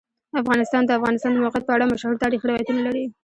افغانستان 0.41 0.81
د 0.83 0.87
د 0.87 0.91
افغانستان 0.99 1.31
د 1.33 1.37
موقعیت 1.45 1.65
په 1.67 1.73
اړه 1.75 1.85
مشهور 1.93 2.15
تاریخی 2.23 2.45
روایتونه 2.47 2.81
لري. 2.87 3.05